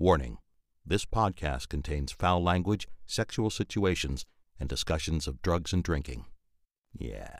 [0.00, 0.38] Warning
[0.86, 4.24] this podcast contains foul language, sexual situations,
[4.58, 6.24] and discussions of drugs and drinking.
[6.96, 7.36] Yeah.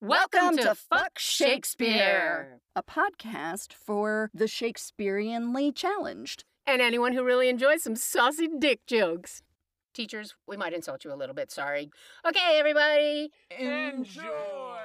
[0.00, 6.44] Welcome to Fuck Shakespeare, a podcast for the Shakespeareanly challenged.
[6.64, 9.42] and anyone who really enjoys some saucy dick jokes.
[9.94, 11.90] Teachers, we might insult you a little bit, sorry.
[12.24, 13.30] Okay, everybody.
[13.58, 14.78] Enjoy!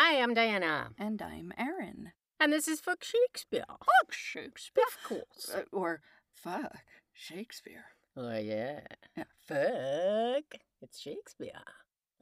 [0.00, 2.12] Hi, I'm Diana, And I'm Erin.
[2.38, 3.64] and this is Fuck Shakespeare.
[3.66, 4.84] Fuck Shakespeare.
[4.86, 5.50] Of course.
[5.52, 6.02] Uh, or
[6.32, 7.86] fuck Shakespeare.
[8.16, 8.82] Oh, yeah.
[9.16, 9.24] Yeah.
[9.40, 10.60] Fuck.
[10.80, 11.50] It's Shakespeare.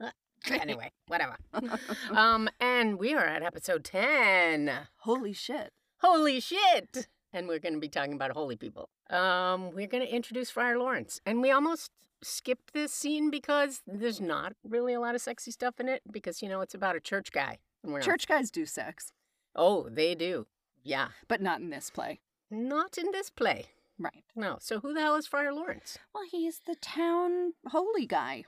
[0.03, 0.09] Uh,
[0.49, 1.37] anyway, whatever.
[2.11, 4.71] um, and we are at episode 10.
[5.01, 5.71] Holy shit.
[6.01, 7.07] Holy shit!
[7.31, 8.89] And we're going to be talking about holy people.
[9.11, 11.21] Um, we're going to introduce Friar Lawrence.
[11.27, 11.91] And we almost
[12.23, 16.41] skipped this scene because there's not really a lot of sexy stuff in it because,
[16.41, 17.59] you know, it's about a church guy.
[17.83, 19.11] And we're not- Church guys do sex,
[19.55, 20.47] Oh, they do.
[20.83, 21.09] Yeah.
[21.27, 22.19] but not in this play.
[22.51, 23.65] Not in this play.
[23.99, 24.23] Right.
[24.35, 24.57] No.
[24.61, 25.97] So who the hell is Friar Lawrence?
[26.13, 28.45] Well, he's the town holy guy.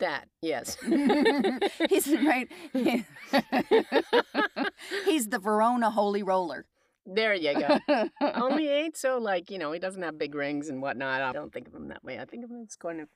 [0.00, 0.76] That, yes.
[1.90, 2.48] he's right.
[5.04, 6.66] he's the Verona holy roller.
[7.06, 7.78] there you go.
[8.20, 11.20] Only ain't so like, you know, he doesn't have big rings and whatnot.
[11.22, 12.18] I don't think of him that way.
[12.18, 13.08] I think of him as kind of,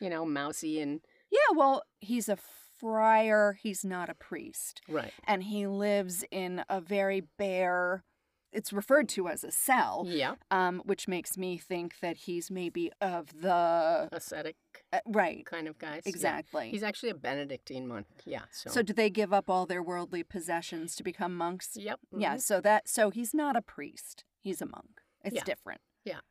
[0.00, 2.38] you know, mousy and yeah, well, he's a
[2.78, 3.58] friar.
[3.60, 4.80] He's not a priest.
[4.88, 5.12] right.
[5.26, 8.04] And he lives in a very bare,
[8.52, 10.34] it's referred to as a cell, Yeah.
[10.50, 14.08] um, which makes me think that he's maybe of the.
[14.12, 14.56] Ascetic
[14.92, 16.02] Uh, right, kind of guys.
[16.04, 16.10] Yeah.
[16.10, 16.70] exactly.
[16.70, 18.06] He's actually a Benedictine monk.
[18.24, 18.42] Yeah.
[18.52, 18.70] So.
[18.70, 21.76] So, do they give up all their worldly possessions to become monks?
[21.76, 22.00] Yep.
[22.16, 22.40] Yeah, mhm.
[22.40, 24.24] so that so he's not a priest.
[24.40, 25.00] He's a monk.
[25.24, 25.80] It's different.
[26.04, 26.12] Yeah.
[26.14, 26.24] different.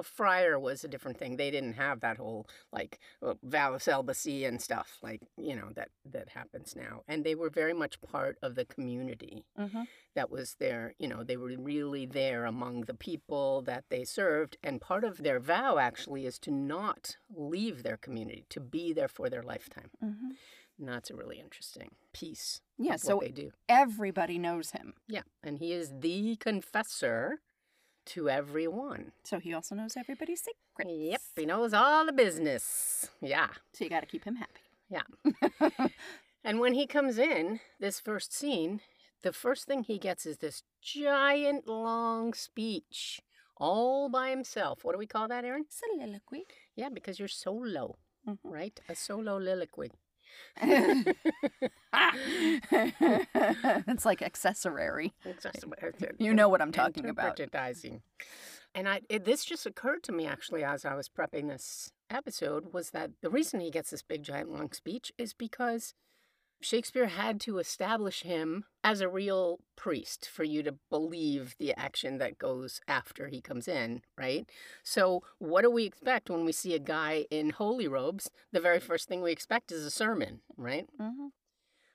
[0.00, 1.36] A friar was a different thing.
[1.36, 5.68] They didn't have that whole like uh, vow of celibacy and stuff like you know
[5.74, 7.02] that that happens now.
[7.06, 9.82] And they were very much part of the community Mm-hmm.
[10.14, 10.94] that was there.
[10.98, 14.56] You know, they were really there among the people that they served.
[14.62, 17.16] And part of their vow actually is to not
[17.52, 19.90] leave their community, to be there for their lifetime.
[20.02, 20.30] Mm-hmm.
[20.78, 22.62] And that's a really interesting piece.
[22.78, 23.50] Yeah, so they do.
[23.68, 24.94] everybody knows him.
[25.06, 27.40] Yeah, and he is the confessor
[28.06, 29.12] to everyone.
[29.24, 30.90] So he also knows everybody's secrets.
[30.90, 33.08] Yep, he knows all the business.
[33.20, 33.48] Yeah.
[33.72, 34.60] So you got to keep him happy.
[34.88, 35.88] Yeah.
[36.42, 38.80] And when he comes in, this first scene,
[39.22, 43.20] the first thing he gets is this giant long speech
[43.58, 44.82] all by himself.
[44.82, 45.66] What do we call that, Erin?
[45.68, 46.44] Soliloquy.
[46.76, 48.38] Yeah, because you're solo, Mhm.
[48.42, 48.80] right?
[48.88, 49.90] A solo liloquy.
[52.72, 55.12] it's like accessory.
[55.42, 55.64] Just-
[56.18, 57.36] You know what I'm talking about.
[57.36, 58.00] Interpretizing.
[58.74, 62.72] And I, it, this just occurred to me actually as I was prepping this episode
[62.72, 65.94] was that the reason he gets this big giant long speech is because
[66.62, 72.18] Shakespeare had to establish him as a real priest for you to believe the action
[72.18, 74.48] that goes after he comes in, right?
[74.82, 78.30] So, what do we expect when we see a guy in holy robes?
[78.52, 80.86] The very first thing we expect is a sermon, right?
[80.98, 81.28] hmm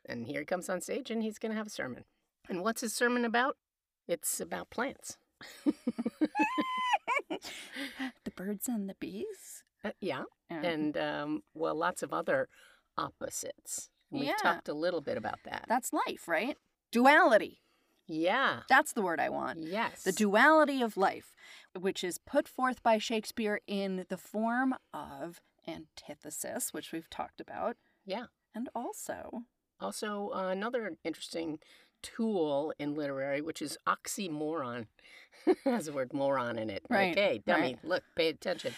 [0.06, 2.06] And here he comes on stage and he's going to have a sermon.
[2.50, 3.58] And what's his sermon about?
[4.08, 5.18] It's about plants.
[7.30, 9.64] the birds and the bees.
[9.84, 10.24] Uh, yeah.
[10.50, 12.50] Um, And, um, well, lots of other
[12.98, 13.90] opposites.
[14.12, 14.36] And we Yeah.
[14.38, 15.66] talked a little bit about that.
[15.68, 16.58] that's life, right?
[16.92, 17.62] Duality.
[18.08, 18.62] Yeah.
[18.70, 19.60] That's the word I want.
[19.64, 20.04] Yes.
[20.04, 21.34] The duality of life,
[21.78, 27.78] which is put forth by Shakespeare in the form of antithesis, which we've talked about,
[28.06, 28.28] Yeah.
[28.54, 29.46] and also
[29.82, 31.60] Also, uh, another interesting
[32.02, 34.88] tool in literary, which is oxymoron.
[35.66, 36.86] has the word moron in it.
[36.90, 37.84] Right, Okay, dummy, right.
[37.84, 38.74] look, pay attention.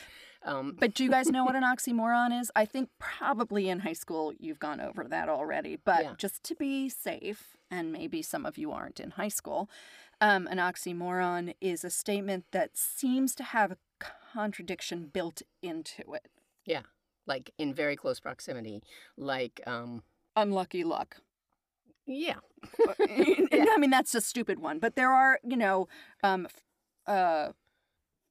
[0.47, 2.51] Um, But do you guys know what an oxymoron is?
[2.55, 5.75] I think probably in high school you've gone over that already.
[5.75, 6.13] But Yeah.
[6.17, 9.69] just to be safe, and maybe some of you aren't in high school,
[10.21, 16.27] um, an oxymoron is a statement that seems to have a contradiction built into it.
[16.65, 16.83] yeah,
[17.25, 18.81] like in very close proximity.
[19.17, 20.03] Like, um,
[20.35, 21.17] Unlucky luck.
[22.05, 22.39] yeah,
[22.99, 24.79] I mean, that's a stupid one.
[24.79, 25.87] But there are, you know,
[26.23, 26.47] um,
[27.05, 27.51] uh,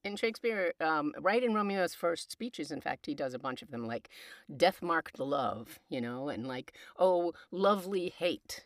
[0.07, 3.71] in Shakespeare, um, right in Romeo's first speeches, in fact, he does a bunch of
[3.71, 4.09] them, like
[4.57, 8.65] "death marked love," you know, and like "oh, lovely hate,"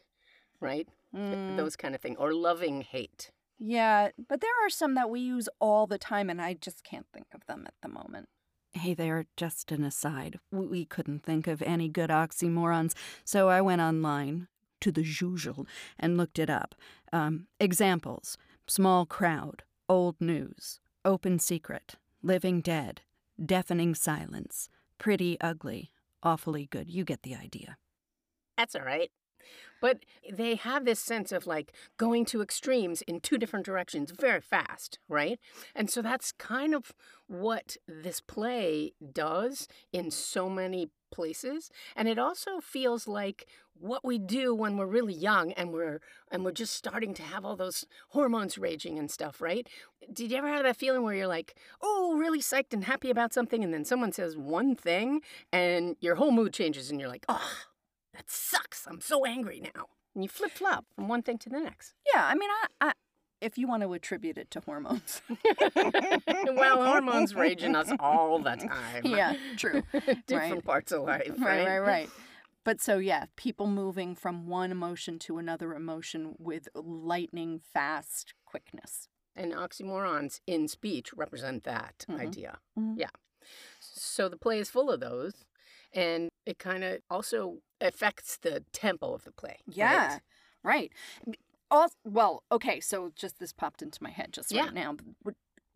[0.60, 0.88] right?
[1.14, 3.30] mm, Those kind of thing, or loving hate.
[3.58, 7.06] Yeah, but there are some that we use all the time, and I just can't
[7.12, 8.28] think of them at the moment.
[8.72, 10.38] Hey there, just an aside.
[10.52, 12.94] We couldn't think of any good oxymorons,
[13.24, 14.46] so I went online
[14.80, 15.66] to the Jujel
[15.98, 16.74] and looked it up.
[17.12, 23.02] Um, examples small crowd, old news, open secret, living dead,
[23.44, 24.68] deafening silence,
[24.98, 25.90] pretty ugly,
[26.22, 26.90] awfully good.
[26.90, 27.76] You get the idea.
[28.56, 29.10] That's all right.
[29.80, 34.40] But they have this sense of like going to extremes in two different directions very
[34.40, 35.40] fast, right?
[35.74, 36.92] And so that's kind of
[37.26, 41.70] what this play does in so many places.
[41.96, 43.46] And it also feels like
[43.78, 47.44] what we do when we're really young and we're and we're just starting to have
[47.44, 49.66] all those hormones raging and stuff, right?
[50.12, 53.32] Did you ever have that feeling where you're like, "Oh, really psyched and happy about
[53.32, 55.22] something," and then someone says one thing
[55.52, 57.52] and your whole mood changes and you're like, "Oh,
[58.14, 58.86] that sucks.
[58.86, 61.94] I'm so angry now." And you flip flop from one thing to the next.
[62.14, 62.92] Yeah, I mean, I, I
[63.40, 65.22] if you want to attribute it to hormones.
[65.76, 69.04] well, hormones rage in us all the time.
[69.04, 69.82] Yeah, true.
[70.26, 70.64] Different right.
[70.64, 71.32] parts of life.
[71.38, 72.10] Right, right, right.
[72.64, 79.08] But so, yeah, people moving from one emotion to another emotion with lightning fast quickness.
[79.34, 82.20] And oxymorons in speech represent that Mhm.
[82.20, 82.58] idea.
[82.78, 82.94] Mhm.
[82.98, 83.08] Yeah.
[83.80, 85.46] So the play is full of those.
[85.92, 89.56] And it kind of also affects the tempo of the play.
[89.66, 89.76] right?
[89.76, 90.18] Yeah,
[90.62, 90.92] right.
[91.70, 94.64] Also, well, okay, so just this popped into my head just Yeah.
[94.64, 94.96] right now.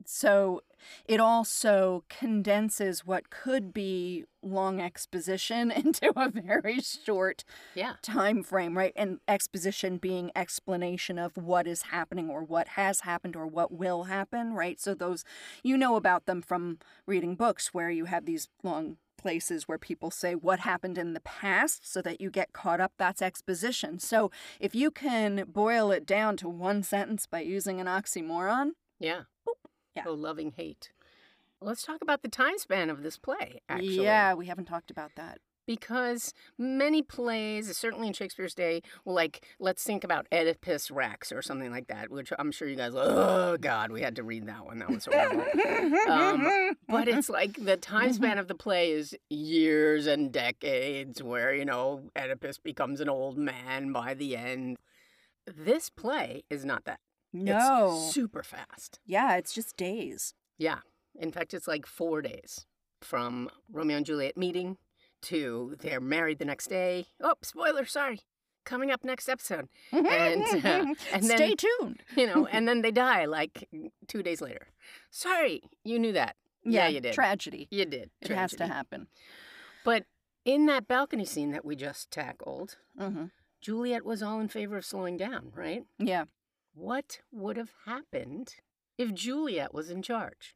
[0.06, 0.60] So
[1.06, 7.44] it also condenses what could be long exposition into a very short
[7.74, 7.94] Yeah.
[8.02, 8.92] time frame, right?
[8.96, 14.04] And exposition being explanation of what is happening or what has happened or what will
[14.04, 14.78] happen, right?
[14.80, 15.24] So those
[15.62, 20.10] you know about them from reading books where you have these long places where people
[20.10, 23.98] say what happened in the past so that you get caught up that's exposition.
[23.98, 24.30] So
[24.60, 29.22] if you can boil it down to one sentence by using an oxymoron, Yeah.
[29.94, 30.04] Yeah.
[30.06, 30.90] Oh, loving hate.
[31.60, 34.04] Let's talk about the time span of this play, actually.
[34.04, 35.38] yeah, we haven't talked about that.
[35.66, 41.42] Because many plays, certainly in Shakespeare's day, well, like, let's think about Oedipus Rex or
[41.42, 44.46] something like that, which I'm sure you guys, like, oh, God, we had to read
[44.46, 44.78] that one.
[44.78, 45.44] That was horrible.
[46.10, 51.54] Um, but it's like the time span of the play is years and decades where,
[51.54, 54.76] you know, Oedipus becomes an old man by the end.
[55.46, 57.00] This play is not that.
[57.32, 58.02] no.
[58.04, 59.00] It's super fast.
[59.06, 60.34] yeah, it's just days.
[60.58, 60.78] Yeah.
[61.18, 62.66] In fact, it's like four days
[63.00, 64.78] from Romeo and Juliet meeting
[65.24, 67.06] to they're married the next day.
[67.20, 68.20] Oh, spoiler, sorry.
[68.64, 69.68] Coming up next episode.
[69.92, 70.06] And,
[70.42, 72.02] uh, and then- stay tuned.
[72.16, 73.68] You know, and then they die like
[74.08, 74.68] two days later.
[75.10, 76.36] Sorry, you knew that.
[76.64, 77.12] Yeah, you did.
[77.12, 77.68] Tragedy.
[77.70, 78.10] You did.
[78.22, 79.08] It has to happen.
[79.84, 80.04] But
[80.46, 83.26] in that balcony scene that we just tackled, hmm
[83.60, 85.84] Juliet was all in favor of slowing down, right?
[85.98, 86.24] Yeah.
[86.74, 88.56] What would have happened
[88.98, 90.54] if Juliet was in charge?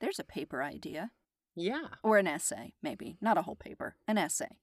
[0.00, 1.10] There's a paper idea.
[1.58, 1.88] Yeah.
[2.02, 3.16] Or an essay, maybe.
[3.20, 4.56] Not a whole paper, an essay.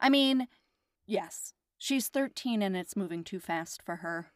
[0.00, 0.46] I mean,
[1.06, 4.28] yes, she's 13 and it's moving too fast for her.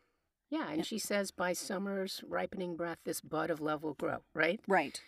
[0.50, 4.60] Yeah, and she says, by summer's ripening breath, this bud of love will grow, right?
[4.68, 5.00] Right.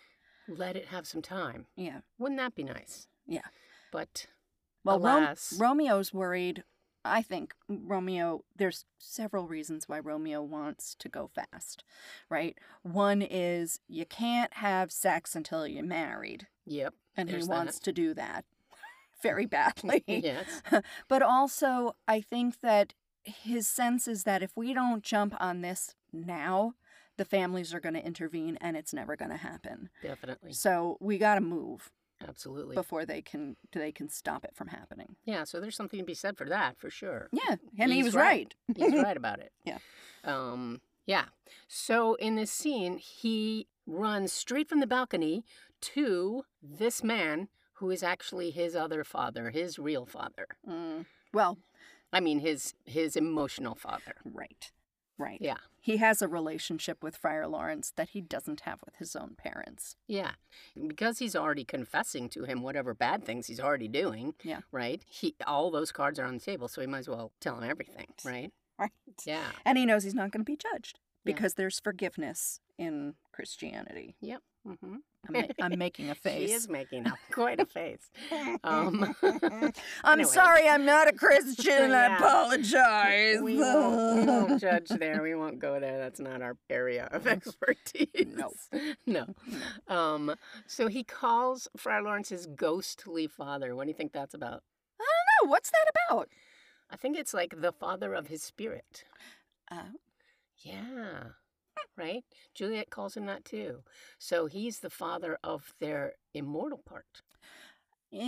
[0.47, 1.67] Let it have some time.
[1.75, 1.99] Yeah.
[2.17, 3.07] Wouldn't that be nice?
[3.27, 3.41] Yeah.
[3.91, 4.25] But
[4.83, 5.53] Well, Ro- Alas.
[5.59, 6.63] Romeo's worried.
[7.05, 11.83] I think Romeo, there's several reasons why Romeo wants to go fast,
[12.29, 12.57] right?
[12.83, 16.93] One is you can't have sex until you're married, yep.
[17.15, 17.47] and he that.
[17.47, 18.45] wants to do that
[19.21, 20.03] very badly.
[20.07, 20.61] yes.
[21.07, 22.93] but also, I think that
[23.23, 26.73] his sense is that if we don't jump on this now,
[27.17, 29.89] the families are going to intervene and it's never going to happen.
[30.03, 30.53] Definitely.
[30.53, 31.91] So we got to move
[32.27, 32.75] Absolutely.
[32.75, 35.15] before they can they can stop it from happening.
[35.25, 37.29] Yeah, so there's something to be said for that, for sure.
[37.31, 38.53] Yeah, and he was right.
[38.69, 38.77] right.
[38.77, 39.51] He's right about it.
[39.65, 39.79] Yeah.
[40.23, 41.25] Um, yeah.
[41.67, 45.43] So in this scene, he runs straight from the balcony
[45.81, 50.47] to this man who is actually his other father, his real father.
[50.67, 51.05] Mm.
[51.33, 51.57] Well,
[52.11, 54.15] I mean, his his emotional father.
[54.23, 54.71] right,
[55.17, 55.39] right.
[55.41, 55.57] Yeah.
[55.85, 59.97] He has a relationship with Friar Lawrence that he doesn't have with his own parents.
[60.07, 60.31] Yeah.
[60.87, 64.33] Because he's already confessing to him whatever bad things he's already doing.
[64.41, 64.61] Yeah.
[64.71, 65.03] Right?
[65.07, 67.69] He all those cards are on the table, so he might as well tell him
[67.69, 68.51] everything, right?
[68.79, 68.89] Right.
[69.27, 69.51] Yeah.
[69.63, 71.33] And he knows he's not going to be judged Yeah.
[71.35, 74.15] because there's forgiveness in Christianity.
[74.21, 74.41] Yep.
[74.67, 74.95] Mm-hmm.
[75.27, 76.49] I'm, ma- I'm making a face.
[76.49, 78.09] She is making a, quite a face.
[78.63, 79.73] Um, I'm
[80.19, 80.23] anyway.
[80.31, 81.91] sorry, I'm not a Christian.
[81.91, 83.41] I apologize.
[83.41, 85.21] we, won't, we won't judge there.
[85.21, 85.97] We won't go there.
[85.97, 88.07] That's not our area of expertise.
[88.35, 88.51] No.
[89.05, 89.25] No.
[89.87, 90.35] Um,
[90.67, 93.75] so he calls Friar Lawrence his ghostly father.
[93.75, 94.63] What do you think that's about?
[94.99, 95.51] I don't know.
[95.51, 96.29] what's that about?
[96.89, 99.05] I think it's like the father of his spirit.
[99.71, 99.93] Uh,
[100.57, 101.23] Yeah.
[102.05, 102.23] Right?
[102.53, 103.83] Juliet calls him that too.
[104.19, 107.21] So he's the father of their immortal part,
[108.11, 108.23] interesting.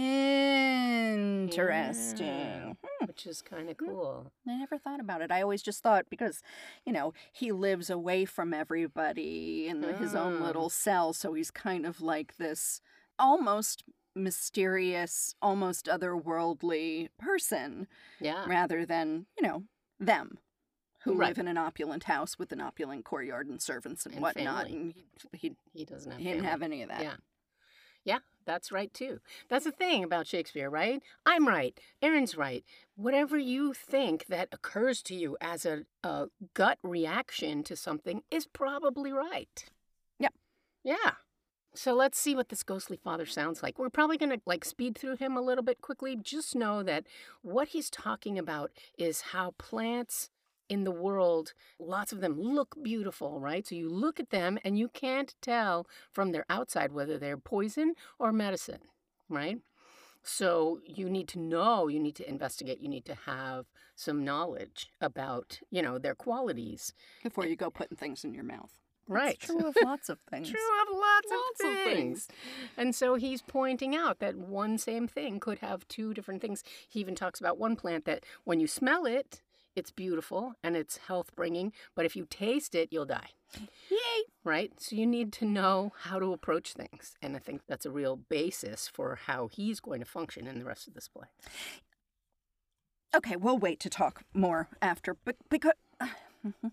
[2.26, 2.74] Yeah.
[2.84, 3.06] Hmm.
[3.06, 4.32] which is kind of cool.
[4.48, 5.32] I never thought about it.
[5.32, 6.42] I always just thought because,
[6.86, 10.46] you know, he lives away from everybody in his own Ah.
[10.46, 12.82] little cell, so he's kind of like this
[13.20, 13.84] almost
[14.16, 17.88] mysterious, almost otherworldly person
[18.20, 18.46] Yeah.
[18.48, 19.64] rather than, you know,
[20.00, 20.40] them
[21.08, 21.30] who Right.
[21.30, 24.66] live in an opulent house with an opulent courtyard and servants and, And whatnot.
[24.68, 24.78] family.
[24.80, 25.06] And he,
[25.38, 26.52] he, He doesn't have he didn't family.
[26.52, 27.02] have any of that.
[27.02, 27.16] Yeah.
[28.04, 29.20] Yeah, that's right too.
[29.50, 31.02] That's the thing about Shakespeare, right?
[31.26, 31.78] I'm right.
[32.02, 32.64] Erin's right.
[32.96, 38.46] Whatever you think that occurs to you as a, a gut reaction to something is
[38.48, 39.66] probably right.
[40.20, 40.34] Yep.
[40.86, 41.12] Yeah.
[41.76, 43.78] So let's see what this ghostly father sounds like.
[43.78, 46.16] We're probably going to like speed through him a little bit quickly.
[46.16, 47.04] Just know that
[47.42, 50.30] what he's talking about is how plants
[50.70, 53.66] in the world, lots of them look beautiful, right?
[53.68, 57.94] So you look at them and you can't tell from their outside whether they're poison
[58.20, 58.80] or medicine,
[59.30, 59.60] right?
[60.24, 64.90] So you need to know, you need to investigate, you need to have some knowledge
[65.00, 66.94] about, you know, their qualities.
[67.24, 68.72] Before you go putting things in your mouth.
[69.08, 69.38] Right.
[69.42, 70.50] It's true of lots of things.
[70.50, 72.26] True of lots, Lots of, of things.
[72.26, 72.28] things.
[72.76, 76.62] And so he's pointing out that one same thing could have two different things.
[76.90, 79.42] He even talks about one plant that when you smell it,
[79.78, 83.30] it's beautiful and it's health bringing, but if you taste it, you'll die.
[83.90, 84.24] Yay!
[84.44, 84.74] Right?
[84.78, 87.16] So you need to know how to approach things.
[87.22, 90.66] And I think that's a real basis for how he's going to function in the
[90.66, 91.28] rest of this play.
[93.16, 95.74] Okay, we'll wait to talk more after, but because
[96.46, 96.68] mm-hmm.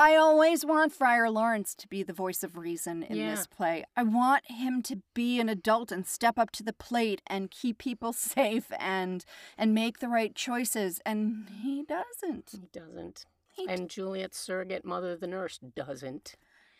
[0.00, 3.34] I always want Friar Lawrence to be the voice of reason in Yeah.
[3.34, 3.84] this play.
[3.94, 7.76] I want him to be an adult and step up to the plate and keep
[7.76, 9.26] people safe and
[9.58, 12.48] and make the right choices, and he doesn't.
[12.52, 13.26] He doesn't.
[13.52, 16.34] He And Juliet's surrogate mother, the nurse, doesn't.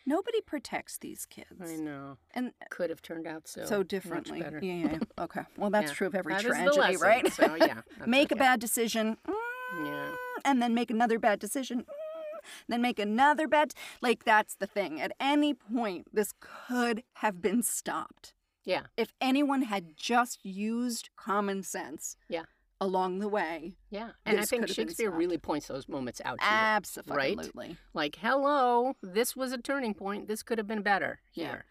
[0.06, 2.16] Nobody protects these kids, I know.
[2.34, 4.38] and Could have turned out so so differently.
[4.40, 4.98] Yeah, yeah, yeah.
[5.24, 5.94] Okay, well that's Yeah.
[5.94, 7.30] true of every That tragedy, lesson, right?
[7.34, 9.18] So yeah, make a bad decision.
[9.84, 10.14] Yeah.
[10.44, 11.84] and then make another bad decision mm,
[12.68, 13.74] then make another bet.
[14.00, 18.82] like that's the thing at any point this could have been stopped Yeah.
[18.96, 22.44] if anyone had just used common sense Yeah.
[22.80, 24.10] along the way Yeah.
[24.24, 26.50] And I think could have been Shakespeare really points those moments out to you.
[26.50, 30.28] absolutely Like, hello, this was a turning point.
[30.28, 31.62] This could have been better Yeah.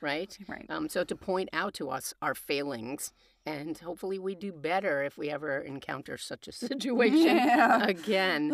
[0.00, 0.36] Right?
[0.48, 3.12] right Um, so to point out to us our failings,
[3.46, 7.84] and hopefully we do better if we ever encounter such a situation Yeah.
[7.84, 8.46] again.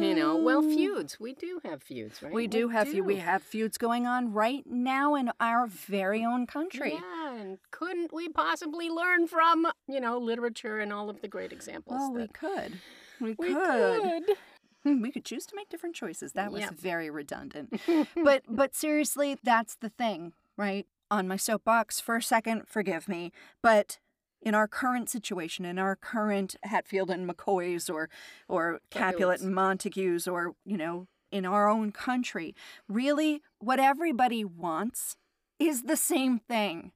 [0.00, 1.20] You know, well, feuds.
[1.20, 2.32] We do have feuds, right?
[2.32, 6.46] we do have few we have feuds going on right now in our very own
[6.46, 11.28] country Yeah, and couldn't we possibly learn from, you know, literature and all of the
[11.28, 11.96] great examples?
[11.98, 12.80] well we could
[13.20, 14.36] we, we could could.
[14.82, 16.74] Hmm, we could choose to make different choices that was Yep.
[16.74, 17.80] very redundant
[18.24, 23.30] but but seriously that's the thing right on my soapbox for a second forgive me
[23.62, 23.98] but
[24.44, 28.08] in our current situation in our current hatfield and mccoys or
[28.48, 32.54] or capulet and montagues or you know in our own country
[32.88, 35.16] really what everybody wants
[35.58, 36.92] is the same thing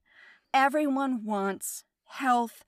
[0.53, 2.65] everyone wants health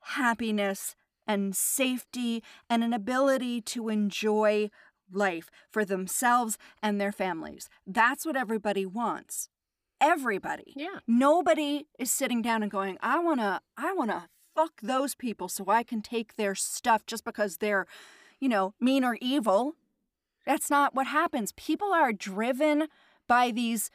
[0.00, 0.96] happiness
[1.26, 4.70] and safety and an ability to enjoy
[5.10, 7.68] life for themselves and their families.
[7.86, 9.48] That's what everybody wants.
[10.02, 10.72] Everybody.
[10.76, 10.98] Yeah.
[11.06, 15.48] Nobody is sitting down and going, I want to I want to fuck those people
[15.48, 17.86] so I can take their stuff just because they're,
[18.40, 19.74] you know, mean or evil.
[20.44, 21.52] That's not what happens.
[21.52, 22.88] People are driven
[23.28, 23.90] by these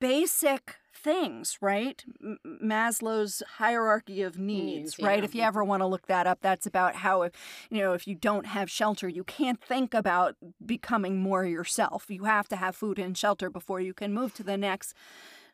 [0.00, 2.04] basic things, right?
[2.22, 5.20] M- Maslow's hierarchy of needs, Needs, right?
[5.20, 5.24] yeah.
[5.24, 7.32] If you ever want to look that up, that's about how if
[7.70, 12.06] you know, if you don't have shelter, you can't think about becoming more yourself.
[12.08, 14.94] You have to have food and shelter before you can move to the next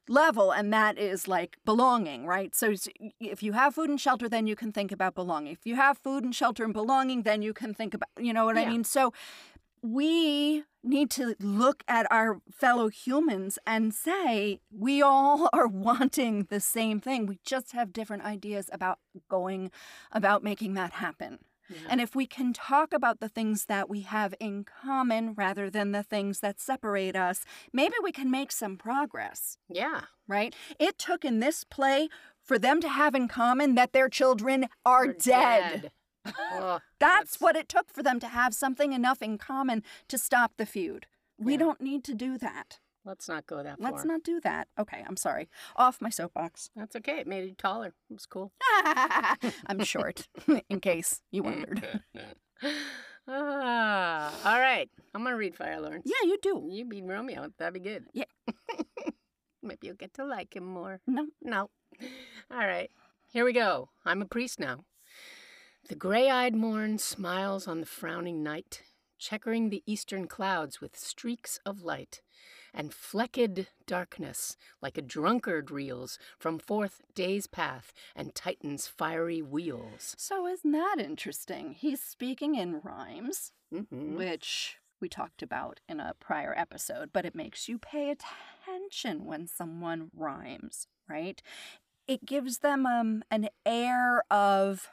[0.09, 2.55] level and that is like belonging right?
[2.55, 2.75] So
[3.21, 5.53] if you have food and shelter then you can think about belonging.
[5.53, 8.45] If you have food and shelter and belonging then you can think about you know
[8.45, 8.85] what i mean?
[8.85, 9.13] So
[9.83, 16.61] we need to look at our fellow humans and say we all are wanting the
[16.61, 17.27] same thing.
[17.27, 19.71] We just have different ideas about going
[20.13, 21.79] about making that happen Yeah.
[21.89, 25.93] and if we can talk about the things that we have in common rather than
[25.93, 30.03] the things that separate us, maybe we can make some progress, yeah.
[30.29, 30.55] right?
[30.79, 32.09] It took in this play
[32.43, 35.91] for them to have in common that their children are We're dead.
[36.27, 40.53] Ugh, That's what it took for them to have something enough in common to stop
[40.57, 41.07] the feud.
[41.39, 41.59] We Yeah.
[41.59, 42.79] don't need to do that.
[43.05, 43.91] Let's not go that far.
[43.91, 44.69] Let's not do that.
[44.79, 45.49] Okay, I'm sorry.
[45.77, 46.71] Off my soapbox.
[46.75, 47.19] That's okay.
[47.21, 47.89] It made you taller.
[47.89, 48.53] It was cool.
[49.67, 50.27] I'm short,
[50.71, 52.01] in case you wondered.
[53.29, 54.89] ah, all right.
[55.15, 56.05] I'm gonna read Friar Lawrence.
[56.07, 56.67] Yeah, you do.
[56.71, 57.51] You be Romeo.
[57.59, 58.07] That'd be good.
[58.13, 58.25] Yeah.
[59.63, 61.01] Maybe you'll get to like him more.
[61.07, 61.27] No.
[61.43, 61.71] No.
[62.51, 62.91] All right.
[63.29, 63.89] Here we go.
[64.05, 64.85] I'm a priest now.
[65.89, 68.83] The gray eyed morn smiles on the frowning night,
[69.19, 72.23] checkering the eastern clouds with streaks of light.
[72.75, 80.15] And flecked darkness, like a drunkard reels from forth day's path and Titan's fiery wheels.
[80.19, 81.73] So, isn't that interesting?
[81.73, 84.17] He's speaking in rhymes, Mm-hmm.
[84.17, 89.47] which we talked about in a prior episode, but it makes you pay attention when
[89.47, 91.43] someone rhymes, right?
[92.07, 94.89] It gives them um, an air of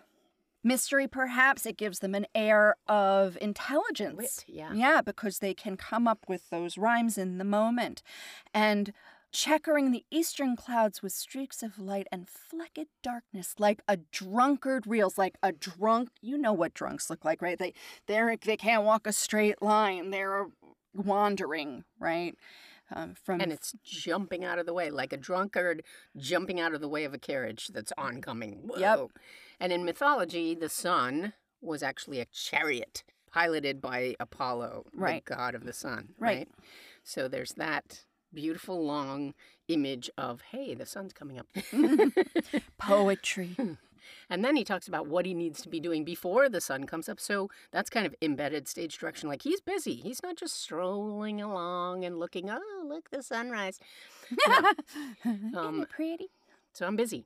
[0.63, 1.65] mystery, perhaps.
[1.65, 4.17] It gives them an air of intelligence.
[4.17, 4.73] Wit, yeah.
[4.73, 8.01] Yeah, because they can come up with those rhymes in the moment.
[8.53, 8.93] And
[9.31, 15.17] checkering the eastern clouds with streaks of light and flecked darkness like a drunkard reels
[15.17, 17.73] like a drunk you know what drunks look like right they
[18.07, 20.47] they're they can't walk a straight line they're
[20.93, 22.35] wandering right
[22.93, 25.83] um, from And it's jumping out of the way, like a drunkard
[26.17, 28.69] jumping out of the way of a carriage that's oncoming.
[28.77, 29.09] Yep.
[29.59, 35.23] And in mythology, the sun was actually a chariot piloted by Apollo, Right.
[35.25, 36.09] the god of the sun.
[36.19, 36.39] Right.
[36.39, 36.47] Right.
[37.03, 39.33] So there's that beautiful long
[39.67, 41.47] image of, hey, the sun's coming up.
[42.77, 43.55] poetry
[44.29, 47.09] And then he talks about what he needs to be doing before the sun comes
[47.09, 47.19] up.
[47.19, 49.29] So that's kind of embedded stage direction.
[49.29, 49.95] Like he's busy.
[49.95, 53.79] He's not just strolling along and looking, oh, look, the sunrise.
[55.25, 56.29] Isn't Um, pretty
[56.73, 57.25] So I'm busy.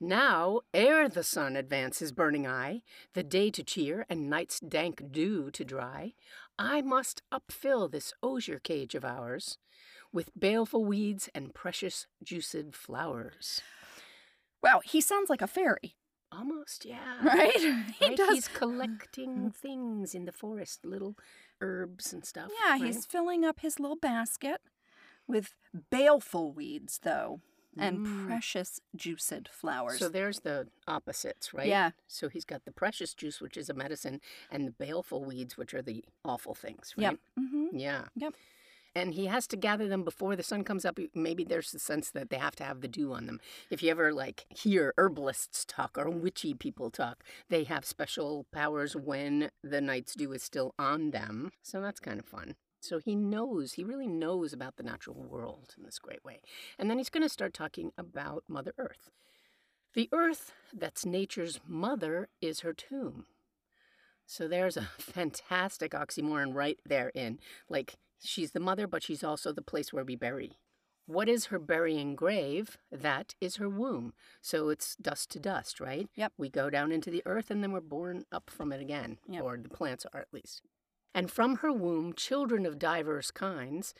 [0.00, 2.82] Now, ere the sun advance his burning eye,
[3.14, 6.12] the day to cheer and night's dank dew to dry,
[6.58, 9.56] I must upfill this osier cage of ours
[10.12, 13.62] with baleful weeds and precious juiced flowers.
[14.62, 15.96] wow he sounds like a fairy
[16.36, 16.96] Almost, yeah.
[17.22, 17.54] right
[18.00, 18.16] he Right?
[18.16, 21.14] does He's collecting things in the forest, little
[21.60, 22.50] herbs and stuff.
[22.64, 22.86] yeah right?
[22.94, 24.60] he's filling up his little basket
[25.28, 25.54] with
[25.90, 27.40] baleful weeds though
[27.78, 28.26] and Mm.
[28.26, 31.68] precious juiced flowers So there's the opposites, right?
[31.68, 31.90] Yeah.
[32.06, 34.20] So he's got the precious juice, which is a medicine,
[34.50, 37.10] and the baleful weeds, which are the awful things, Yep.
[37.10, 37.20] right?
[37.38, 38.04] hmm Yeah.
[38.16, 38.34] Yep.
[38.94, 40.98] And he has to gather them before the sun comes up.
[41.14, 43.40] Maybe there's the sense that they have to have the dew on them.
[43.70, 48.94] If you ever like hear herbalists talk or witchy people talk, they have special powers
[48.94, 51.52] when the night's dew is still on them.
[51.62, 52.56] So that's kind of fun.
[52.80, 56.40] So he knows, he really knows about the natural world in this great way.
[56.78, 59.10] And then he's going to start talking about Mother Earth.
[59.94, 63.26] The earth that's nature's mother is her tomb.
[64.26, 67.38] So there's a fantastic oxymoron right there in
[67.68, 70.58] Like, she's the mother, but she's also the place where we bury.
[71.06, 72.78] What is her burying grave?
[72.90, 74.12] That is her womb.
[74.40, 76.08] So it's dust to dust, right?
[76.14, 76.32] Yep.
[76.38, 79.42] We go down into the earth and then we're born up from it again, Yep.
[79.42, 80.62] or the plants are at least.
[81.14, 83.94] And from her womb, children of divers kinds,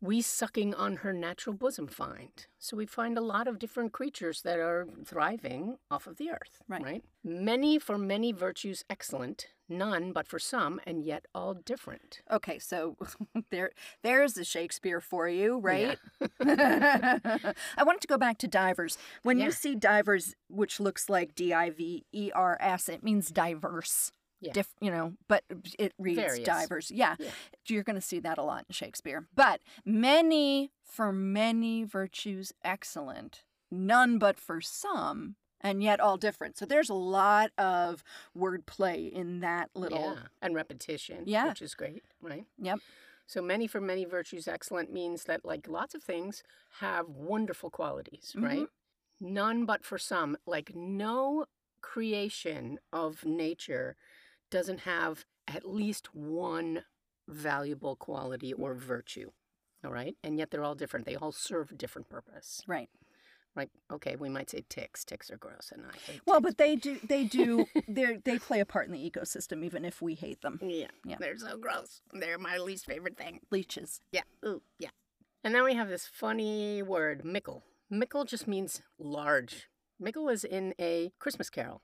[0.00, 2.46] we sucking on her natural bosom find.
[2.58, 6.62] So we find a lot of different creatures that are thriving off of the earth,
[6.68, 7.02] Right.
[7.24, 12.20] Many for many virtues excellent, none but for some, and yet all different.
[12.30, 12.96] Okay, so
[13.50, 13.70] there
[14.02, 15.98] there's the Shakespeare for you, right?
[16.40, 18.96] I wanted to go back to divers.
[19.22, 19.46] When Yeah.
[19.46, 24.12] you see divers, which looks like D I V E R S, it means diverse.
[24.40, 24.52] Yeah.
[24.52, 25.42] Diff, you know, but
[25.78, 26.44] it reads Various.
[26.46, 26.90] divers.
[26.90, 27.30] Yeah, Yeah.
[27.66, 29.26] you're going to see that a lot in Shakespeare.
[29.34, 36.56] But many for many virtues excellent, none but for some, and yet all different.
[36.58, 38.04] So there's a lot of
[38.36, 40.14] wordplay in that little.
[40.14, 40.22] Yeah.
[40.42, 41.48] And repetition, Yeah.
[41.48, 42.44] which is great, right?
[42.58, 42.80] Yep.
[43.26, 46.42] So many for many virtues excellent means that like lots of things
[46.80, 48.42] have wonderful qualities, Mhm.
[48.44, 48.68] right?
[49.18, 50.36] None but for some.
[50.44, 51.46] Like no
[51.80, 53.96] creation of nature
[54.50, 56.84] doesn't have at least one
[57.26, 59.30] valuable quality or virtue.
[59.82, 60.16] All right?
[60.22, 61.06] And yet they're all different.
[61.06, 62.62] They all serve a different purpose.
[62.66, 62.90] Right.
[63.56, 65.04] Like, okay, we might say ticks.
[65.04, 66.50] Ticks are gross and I hate Well, ticks.
[66.50, 70.02] but they do they do they they play a part in the ecosystem even if
[70.02, 70.58] we hate them.
[70.62, 71.16] Yeah, Yeah.
[71.20, 72.00] they're so gross.
[72.12, 73.40] They're my least favorite thing.
[73.50, 74.00] Leeches.
[74.12, 74.22] Yeah.
[74.44, 74.90] Ooh, yeah.
[75.44, 77.62] And then we have this funny word, mickle.
[77.90, 79.68] Mickle just means large.
[80.00, 81.82] Mickle is in a Christmas carol.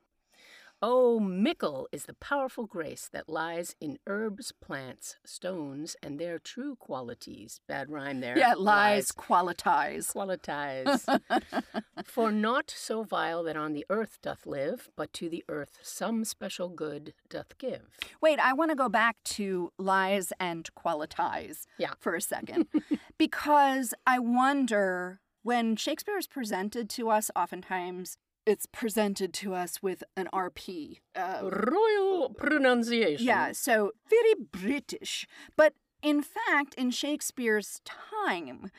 [0.82, 6.74] Oh, mickle is the powerful grace that lies in herbs, plants, stones, and their true
[6.76, 7.60] qualities.
[7.68, 8.38] Bad rhyme there.
[8.38, 10.10] Yeah, lies, qualitize.
[10.12, 11.06] Qualities.
[12.04, 16.24] For naught so vile that on the earth doth live, but to the earth some
[16.24, 17.98] special good doth give.
[18.22, 21.92] Wait, I want to go back to lies and qualitize Yeah.
[21.98, 22.68] for a second
[23.18, 30.02] because I wonder when Shakespeare is presented to us, oftentimes it's presented to us with
[30.16, 30.98] an RP.
[31.14, 33.26] Uh, Royal pronunciation.
[33.26, 35.26] yeah, so very British.
[35.56, 38.70] But in fact, in Shakespeare's time,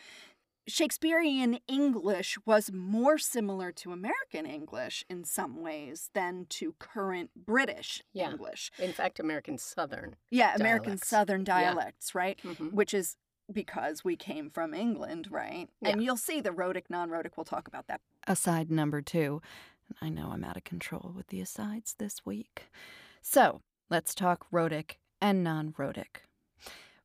[0.68, 8.04] Shakespearean English was more similar to American English in some ways than to current British
[8.14, 8.32] Yeah.
[8.32, 8.72] English.
[8.78, 10.16] In fact, American Southern.
[10.30, 11.08] Yeah, American Dialects.
[11.08, 11.46] Southern Yeah.
[11.46, 12.40] dialects, right?
[12.44, 12.74] Mhm.
[12.74, 13.18] Which is
[13.52, 15.70] because we came from England, right?
[15.82, 15.90] Yeah.
[15.90, 18.02] And you'll see the rhotic, non rhotic, we'll talk about that.
[18.28, 19.42] Aside number two.
[20.02, 22.70] I know I'm out of control with the asides this week.
[23.22, 26.24] So let's talk rhotic and non rhotic.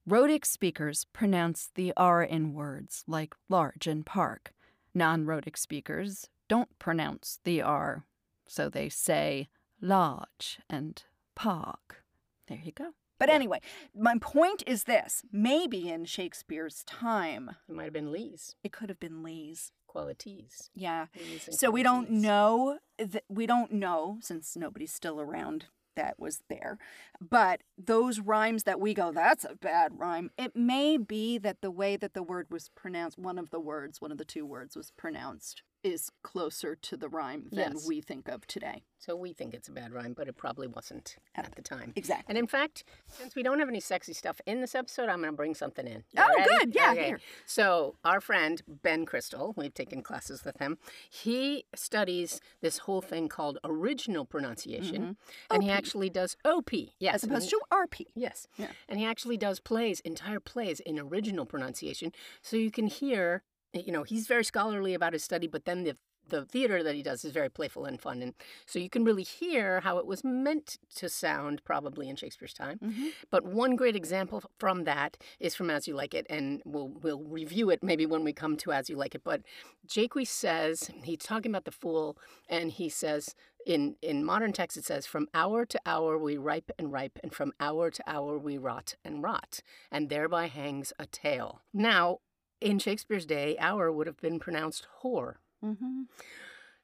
[0.07, 4.53] Rhotic speakers pronounce the R in words like large and park.
[4.95, 8.05] Non rhotic speakers don't pronounce the R,
[8.47, 9.49] so they say
[9.81, 11.03] large and
[11.35, 12.05] park.
[12.47, 12.95] There you go.
[13.19, 13.61] But anyway,
[13.95, 18.89] my point is this maybe in Shakespeare's time, It might have been Lee's it could
[18.89, 19.73] have been Lee's.
[19.87, 20.71] qualities.
[20.75, 21.07] Yeah.
[21.17, 26.43] Lee's So we don't know that we don't know since nobody's still around that was
[26.51, 26.77] there.
[27.21, 30.31] But those rhymes that we go, that's a bad rhyme.
[30.37, 34.01] It may be that the way that the word was pronounced, one of the words,
[34.01, 37.87] one of the two words was pronounced, is closer to the rhyme than Yes.
[37.87, 38.83] we think of today.
[38.99, 41.93] So we think it's a bad rhyme, but it probably wasn't at the time.
[41.95, 42.25] Exactly.
[42.29, 45.31] And in fact, since we don't have any sexy stuff in this episode, I'm going
[45.33, 46.03] to bring something in.
[46.11, 46.49] You Oh, ready?
[46.59, 46.75] good.
[46.75, 47.05] Yeah, Okay.
[47.07, 47.21] here.
[47.45, 50.79] So our friend Ben Crystal, we've taken classes with him.
[51.09, 55.55] He studies this whole thing called original pronunciation, mm-hmm.
[55.55, 56.73] and he actually does OP.
[56.99, 58.07] Yes, As opposed he- to RP.
[58.15, 58.49] Yes.
[58.57, 58.73] Yeah.
[58.89, 62.13] And he actually does plays, entire plays in original pronunciation.
[62.43, 63.45] So you can hear,
[63.85, 65.97] you know, he's very scholarly about his study, but then the
[66.29, 68.21] the theater that he does is very playful and fun.
[68.21, 68.35] And
[68.67, 72.81] so you can really hear how it was meant to sound probably in Shakespeare's time.
[72.83, 73.13] Mhm.
[73.31, 77.23] But one great example from that is from As You Like It, and we'll we'll
[77.23, 79.23] review it maybe when we come to As You Like It.
[79.23, 79.43] But
[79.87, 84.85] Jaques says he's talking about the fool, and he says in in modern text it
[84.85, 88.59] says, "From hour to hour we ripe and ripe, and from hour to hour we
[88.59, 89.61] rot and rot,
[89.93, 92.19] and thereby hangs a tale." Now,
[92.61, 95.35] in Shakespeare's day, hour would have been pronounced whore.
[95.65, 96.03] Mm-hmm.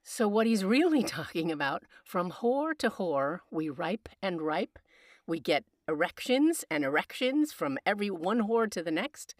[0.03, 4.79] So, what he's really talking about from whore to whore, we ripe and ripe.
[5.27, 9.35] We get erections and erections from every one whore to the next.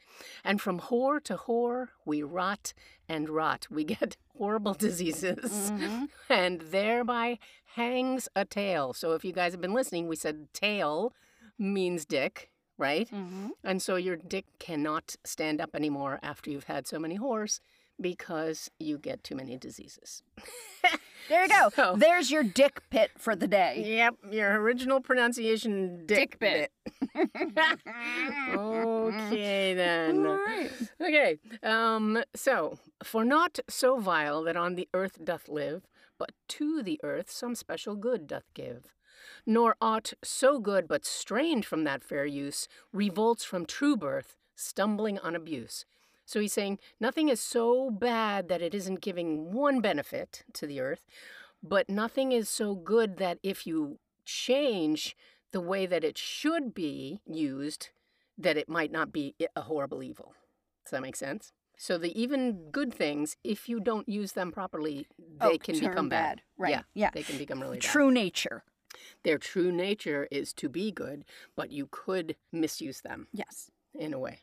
[0.45, 2.73] And from whore to whore, we rot
[3.09, 3.67] and rot.
[3.71, 5.71] We get horrible diseases.
[5.71, 6.09] Mhm.
[6.29, 7.39] And thereby
[7.75, 8.93] hangs a tail.
[8.93, 11.13] So, if you guys have been listening, we said tail
[11.59, 12.51] means dick,
[12.89, 13.09] right?
[13.11, 13.49] Mm-hmm.
[13.65, 17.61] And so your dick cannot stand up anymore after you've had so many whores
[18.01, 20.23] because you get too many diseases.
[21.29, 21.71] There you go.
[21.77, 23.75] So- There's your dick pit for the day.
[24.01, 26.71] Yep, your original pronunciation dick, Dick bit.
[28.55, 30.27] okay then.
[30.27, 30.71] All right.
[31.01, 31.39] Okay.
[31.63, 35.83] Um so for naught so vile that on the earth doth live,
[36.19, 38.93] but to the earth some special good doth give.
[39.47, 45.19] Nor aught so good but strained from that fair use revolts from true birth, stumbling
[45.19, 45.85] on abuse.
[46.25, 50.81] So he's saying nothing is so bad that it isn't giving one benefit to the
[50.81, 51.07] earth,
[51.63, 55.17] but nothing is so good that if you change
[55.51, 57.91] the way that it should be used,
[58.39, 60.35] that it might not be a horrible evil.
[60.85, 61.53] Does that make sense?
[61.77, 66.09] So the even good things, if you don't use them properly, they Oh, can become
[66.09, 66.37] bad.
[66.37, 66.43] bad.
[66.57, 66.71] Right.
[66.71, 66.83] Yeah.
[66.95, 67.11] Yeah.
[67.13, 67.83] They can become really bad.
[67.91, 68.63] True nature.
[69.25, 71.25] Their true nature is to be good,
[71.57, 73.71] but you could misuse them Yes.
[73.95, 74.41] in a way.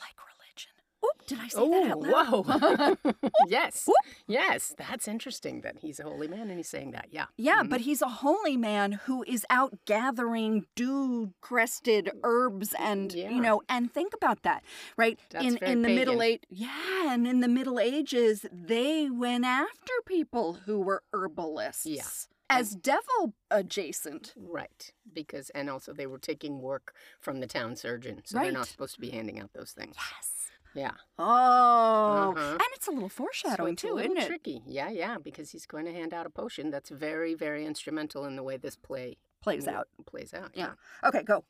[0.00, 0.70] Like religion.
[1.04, 2.32] Oop, did I say that out loud?
[2.32, 3.30] Oh, whoa.
[3.48, 3.84] yes.
[3.86, 3.96] Whoop.
[4.26, 4.74] Yes.
[4.78, 7.08] That's interesting that he's a holy man and he's saying that.
[7.10, 7.26] Yeah.
[7.36, 7.70] Yeah, Mhm.
[7.70, 13.30] but he's a holy man who is out gathering dew crested herbs and Yeah.
[13.30, 14.62] you know, and think about that,
[14.96, 15.18] right?
[15.30, 16.32] That's in in the middle pagan.
[16.34, 22.28] age yeah, and in the Middle Ages, they went after people who were herbalists.
[22.50, 24.34] As devil adjacent.
[24.36, 24.92] Right.
[25.12, 28.22] Because, and also they were taking work from the town surgeon.
[28.24, 29.94] So they're not supposed to be handing out those things.
[29.96, 30.34] Yes.
[30.74, 30.92] Yeah.
[31.18, 32.34] Oh.
[32.36, 32.50] Uh-huh.
[32.52, 34.26] And it's a little So foreshadowing a too, little isn't it?
[34.26, 34.62] tricky.
[34.66, 38.36] Yeah, yeah, because he's going to hand out a potion that's very, very instrumental in
[38.36, 39.88] the way this play Plays out.
[40.06, 40.50] Plays out.
[40.54, 40.72] Yeah.
[41.02, 41.44] Okay, go.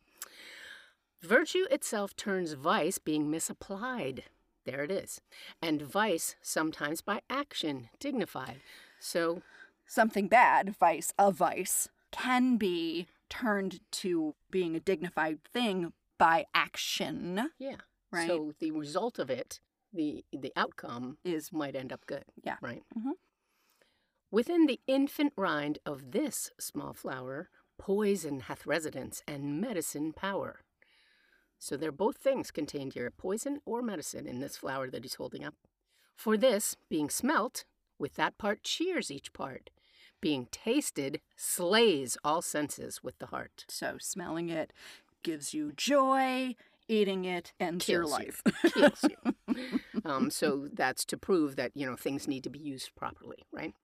[1.22, 4.24] Virtue itself turns vice being misapplied.
[4.64, 5.20] There it is.
[5.60, 8.60] And vice sometimes by action dignified.
[9.00, 9.42] So,
[9.90, 17.50] something bad, vice, a vice, can be turned to being a dignified thing by action,
[17.58, 17.76] yeah.
[18.12, 18.28] right?
[18.28, 19.60] So the result of it,
[19.92, 22.24] the the outcome is might end up good.
[22.42, 22.56] Yeah.
[22.60, 22.82] Right.
[22.96, 23.12] Mm-hmm.
[24.30, 27.48] Within the infant rind of this small flower,
[27.78, 30.60] poison hath residence and medicine power.
[31.58, 35.44] So they're both things contained here, poison or medicine, in this flower that he's holding
[35.44, 35.54] up.
[36.14, 37.64] For this, being smelt,
[37.98, 39.70] with that part cheers each part.
[40.20, 43.64] Being tasted, slays all senses with the heart.
[43.68, 44.72] so smelling it
[45.22, 46.54] gives you joy,
[46.88, 48.24] eating it ends your Kills you.
[48.26, 48.42] life.
[48.74, 49.60] Kills you.
[50.04, 53.74] um, so that's to prove that you know things need to be used properly, right?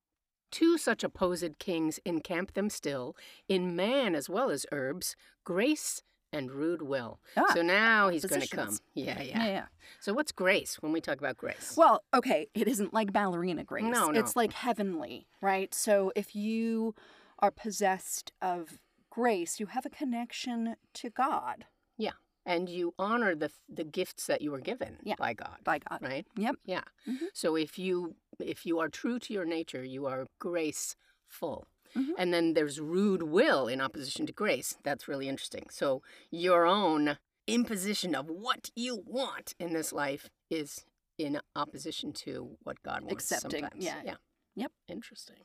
[0.51, 3.17] Two such opposed kings encamp them still,
[3.49, 6.03] in man as well as herbs, grace
[6.37, 7.19] and rude will.
[7.37, 8.79] Ah, so now he's going to come.
[8.95, 9.65] Yeah, yeah, yeah, yeah.
[10.01, 11.75] So what's grace when we talk about grace?
[11.77, 13.85] Well, okay, it isn't like ballerina grace.
[13.85, 14.21] No, no.
[14.21, 15.73] It's like heavenly, right?
[15.75, 16.95] So if you
[17.39, 18.79] are possessed of
[19.11, 21.65] grace, you have a connection to God
[21.97, 22.13] Yeah.
[22.45, 25.15] and you honor the the gifts that you were given Yeah.
[25.19, 26.01] by God, by God.
[26.03, 26.27] right?
[26.37, 26.57] Yep.
[26.65, 26.85] Yeah.
[27.07, 27.29] Mhm.
[27.33, 31.67] So if you if you are true to your nature, you are graceful.
[31.97, 32.11] Mhm.
[32.19, 34.77] And then there's rude will in opposition to grace.
[34.83, 35.69] That's really interesting.
[35.71, 40.85] So your own imposition of what you want in this life is
[41.19, 43.15] in opposition to what God wants.
[43.33, 43.85] Accepting, Sometimes.
[43.85, 44.03] yeah.
[44.05, 44.17] Yeah.
[44.57, 44.73] Yep.
[44.89, 45.45] Interesting.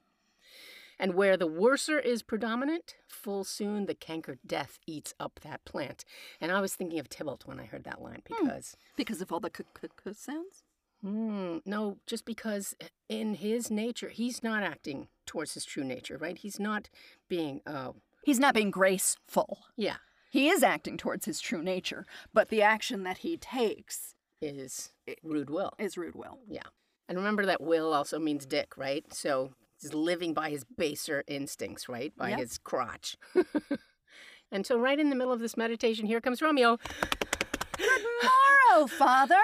[1.00, 6.06] And where the worser is predominant, full soon the canker death eats up that plant.
[6.40, 8.46] And I was thinking of Tybalt when I heard that line Hmm.
[8.46, 10.64] because Because of all the k k k sounds?
[11.02, 12.76] Hmm, no, just because
[13.10, 16.38] in his nature, he's not acting towards his true nature, right?
[16.38, 16.90] He's not
[17.30, 17.94] being, uh,
[18.26, 19.60] He's not being graceful.
[19.78, 19.96] yeah,
[20.30, 24.92] He is acting towards his true nature, but the action that he takes is
[25.24, 25.72] rude will.
[25.80, 26.40] is rude will.
[26.50, 26.68] Yeah.
[27.08, 29.06] And remember that will also means dick, right?
[29.14, 32.12] So he's living by his baser instincts, right?
[32.18, 32.40] By Yep.
[32.40, 33.16] his crotch.
[34.52, 36.78] and so, right in the middle of this meditation, here comes Romeo.
[37.78, 39.42] Good morrow, Father!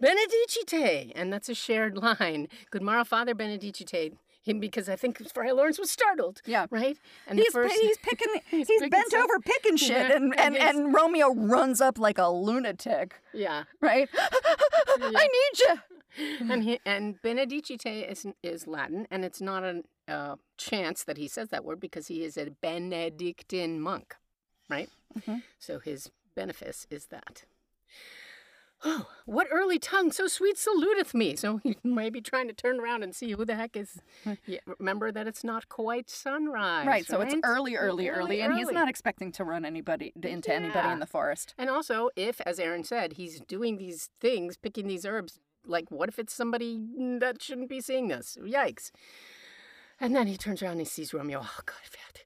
[0.00, 1.12] Benedicite!
[1.14, 2.48] And that's a shared line.
[2.70, 4.14] Good morrow, Father Benedicite.
[4.46, 6.40] Him because I think Friar Lawrence was startled.
[6.46, 6.66] Yeah.
[6.70, 6.96] Right?
[7.26, 9.24] And He's, the first he's picking, he's, picking bent stuff.
[9.24, 13.64] over picking shit, Yeah, and, and and, and Romeo runs up like a lunatic, Yeah.
[13.80, 14.08] right?
[14.18, 15.74] I need you!
[16.50, 21.28] and he, and benedicite is is Latin, and it's not a uh, chance that he
[21.28, 24.14] says that word because he is a Benedictine monk,
[24.70, 24.88] right?
[25.18, 25.42] Mhm.
[25.58, 27.44] So his benefice is that.
[28.84, 31.36] Oh, what early tongue so sweet saluteth me.
[31.36, 34.00] So he may be trying to turn around and see who the heck is.
[34.46, 36.86] Yeah, remember that it's not quite sunrise.
[36.86, 37.42] Right, so it's right?
[37.44, 41.54] early, early, early, and he's not expecting to run anybody into anybody in the forest.
[41.58, 46.08] And also, if, as Erin said, he's doing these things, picking these herbs, like what
[46.08, 46.86] if it's somebody
[47.20, 48.36] that shouldn't be seeing this?
[48.40, 48.90] Yikes.
[49.98, 51.40] And then he turns around and he sees Romeo.
[51.42, 52.24] Oh, God, Fat.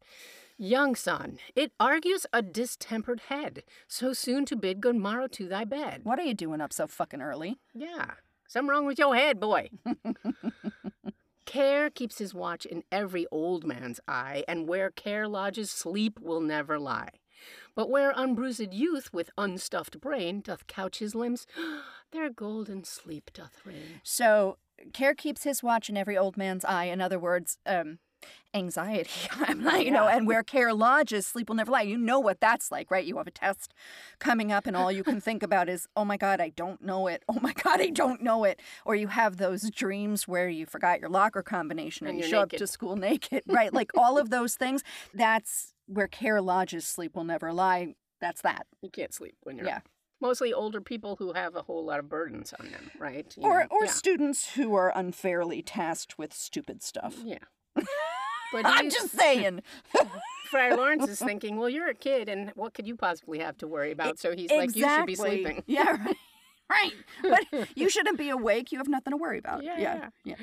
[0.62, 5.64] Young son, it argues a distempered head, so soon to bid good morrow to thy
[5.64, 6.02] bed.
[6.02, 7.56] What are you doing up so fucking early?
[7.72, 8.10] Yeah,
[8.46, 9.70] something wrong with your head, boy.
[11.46, 16.42] care keeps his watch in every old man's eye, and where care lodges, sleep will
[16.42, 17.20] never lie.
[17.74, 21.46] But where unbruised youth with unstuffed brain doth couch his limbs,
[22.12, 24.02] there golden sleep doth reign.
[24.02, 24.58] So,
[24.92, 26.84] care keeps his watch in every old man's eye.
[26.84, 27.98] In other words, um,
[28.54, 29.10] anxiety.
[29.32, 31.82] I'm not, you know, and where care lodges, sleep will never lie.
[31.82, 33.04] You know what that's like, right?
[33.04, 33.72] You have a test
[34.18, 37.06] coming up, and all you can think about is, oh my God, I don't know
[37.06, 37.22] it.
[37.28, 38.60] Oh my God, I don't know it.
[38.84, 42.40] Or you have those dreams where you forgot your locker combination or And you show
[42.40, 43.72] up to school naked, right?
[43.72, 44.82] Like all of those things.
[45.14, 47.94] That's where care lodges, sleep will never lie.
[48.20, 48.66] That's that.
[48.82, 49.80] You can't sleep when you're Yeah.
[50.20, 53.32] mostly older people who have a whole lot of burdens on them, right?
[53.36, 53.90] You Or, know, or yeah.
[53.90, 57.16] students who are unfairly tasked with stupid stuff.
[57.24, 57.38] yeah.
[57.74, 57.84] But
[58.64, 59.62] I'm he's- just saying.
[60.50, 63.68] Friar Lawrence is thinking, well, you're a kid, and what could you possibly have to
[63.68, 64.18] worry about?
[64.18, 65.62] So he's like, you should be sleeping.
[65.68, 66.16] Yeah, right.
[66.68, 66.92] right.
[67.52, 68.72] But you shouldn't be awake.
[68.72, 69.62] You have nothing to worry about.
[69.62, 70.08] Yeah, yeah.
[70.24, 70.34] yeah.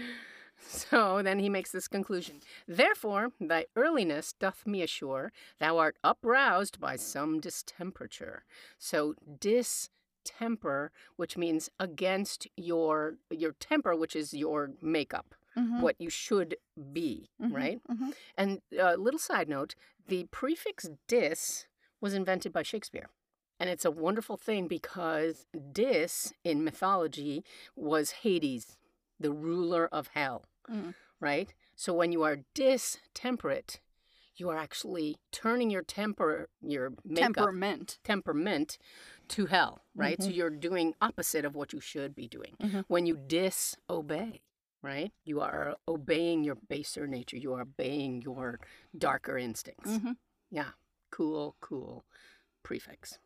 [0.65, 2.39] So then he makes this conclusion.
[2.67, 8.43] Therefore, thy earliness doth me assure thou art uproused by some distemperature.
[8.79, 15.81] So distemper, which means against your your temper, which is your makeup, Mhm.
[15.81, 16.55] what you should
[16.93, 17.81] be, Mhm, right?
[17.89, 18.13] mhm.
[18.37, 19.75] And a little side note,
[20.07, 21.65] the prefix dis
[21.99, 23.09] was invented by Shakespeare.
[23.59, 27.43] And it's a wonderful thing because dis in mythology
[27.75, 28.77] was Hades,
[29.19, 30.93] the ruler of hell, Mm.
[31.19, 31.51] right?
[31.75, 33.79] So when you are distemperate,
[34.35, 37.97] you are actually turning your temper, your makeup, Temperament.
[38.03, 38.77] temperament
[39.29, 40.21] to hell, right?
[40.21, 40.35] So Mhm.
[40.35, 42.55] you're doing opposite of what you should be doing.
[42.59, 42.85] Mhm.
[42.87, 44.41] When you disobey,
[44.81, 45.11] right?
[45.25, 47.37] You are obeying your baser nature.
[47.37, 48.59] You are obeying your
[48.97, 49.89] darker instincts.
[49.91, 50.17] Mhm.
[50.49, 50.71] Yeah.
[51.11, 52.05] Cool, cool
[52.63, 53.17] prefix.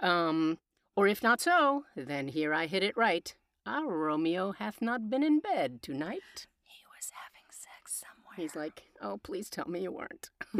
[0.00, 0.58] Um,
[0.96, 3.34] or if not so, then here I hit it right.
[3.66, 6.46] Our Romeo hath not been in bed tonight.
[6.62, 8.34] He was having sex somewhere.
[8.36, 10.30] He's like, oh, please tell me you weren't.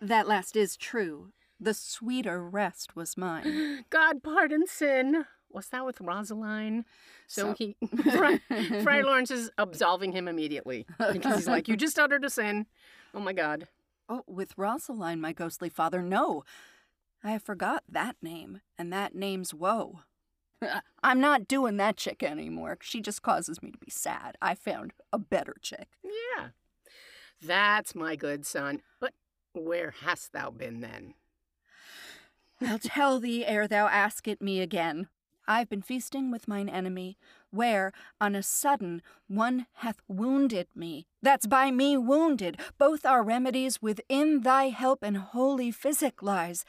[0.00, 1.32] that last is true.
[1.60, 3.84] The sweeter rest was mine.
[3.90, 5.26] God pardon sin.
[5.52, 6.84] Was that with Rosaline?
[7.26, 7.76] So, So- he,
[8.82, 12.66] Friar Lawrence is absolving him immediately because he's like, you just uttered a sin.
[13.14, 13.68] Oh my God.
[14.08, 16.44] Oh, with Rosaline, my ghostly father, no.
[17.24, 20.00] I have forgot that name, and that name's Woe.
[21.02, 22.78] I'm not doing that chick anymore.
[22.82, 24.36] She just causes me to be sad.
[24.42, 25.88] I found a better chick.
[26.04, 26.48] Yeah.
[27.40, 28.82] That's my good son.
[29.00, 29.12] But
[29.54, 31.14] Where hast thou been then?
[32.60, 35.08] I'll tell thee ere thou ask it me again.
[35.46, 37.16] I've been feasting with mine enemy,
[37.50, 41.06] where, on a sudden, one hath wounded me.
[41.22, 42.60] That's by me wounded.
[42.78, 46.64] Both our remedies within thy help and holy physic lies.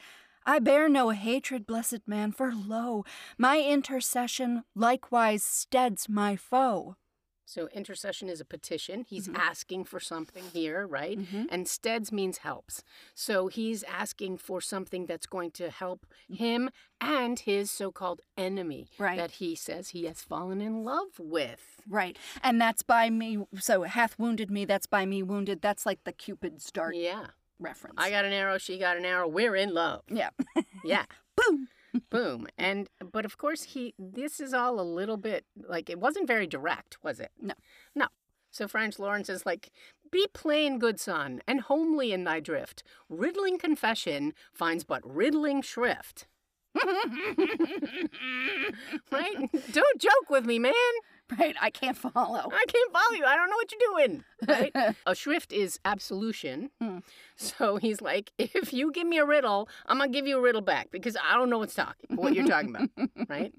[0.46, 3.04] I bear no hatred, blessed man, for lo,
[3.38, 6.96] my intercession likewise steads my foe.
[7.46, 9.04] So intercession is a petition.
[9.08, 9.40] He's mm-hmm.
[9.40, 11.18] asking for something here, right?
[11.18, 11.44] Mm-hmm.
[11.50, 12.82] And steads means helps.
[13.14, 19.18] So he's asking for something that's going to help him and his so-called enemy right.
[19.18, 21.82] that he says he has fallen in love with.
[21.88, 22.18] Right.
[22.42, 25.60] And that's by me so hath wounded me, that's by me wounded.
[25.60, 26.96] That's like the Cupid's dart.
[26.96, 27.26] Yeah.
[27.60, 27.96] Reference.
[27.98, 29.28] I got an arrow, she got an arrow.
[29.28, 30.02] We're in love.
[30.10, 30.30] Yeah.
[30.84, 31.04] yeah.
[31.36, 31.68] Boom.
[32.10, 36.26] Boom and but of course he this is all a little bit like it wasn't
[36.26, 37.54] very direct was it no
[37.94, 38.06] no
[38.54, 39.72] so Friar Lawrence is like,
[40.12, 42.84] Be plain, good son, and homely in thy drift.
[43.08, 46.28] Riddling confession finds but riddling shrift.
[46.76, 46.86] right?
[49.72, 50.72] Don't joke with me, man.
[51.38, 52.50] Right, I can't follow.
[52.52, 53.24] I can't follow you.
[53.24, 54.24] I don't know what you're doing.
[54.46, 54.94] Right?
[55.06, 56.70] a shrift is absolution.
[56.80, 56.98] Hmm.
[57.36, 60.60] So he's like, if you give me a riddle, I'm gonna give you a riddle
[60.60, 63.54] back because I don't know what's talking, what you're talking about, right?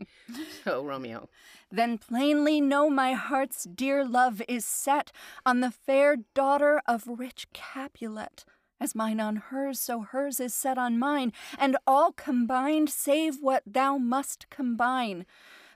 [0.63, 1.28] So Romeo.
[1.71, 5.12] Then plainly know my heart's dear love is set
[5.45, 8.45] on the fair daughter of rich Capulet.
[8.80, 13.63] As mine on hers, so hers is set on mine, and all combined save what
[13.65, 15.25] thou must combine